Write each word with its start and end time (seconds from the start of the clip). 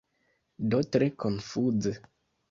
Do 0.71 0.79
tre 0.95 1.09
konfuze. 1.23 1.93